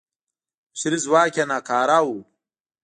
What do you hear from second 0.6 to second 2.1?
بشري ځواک یې ناکاره و.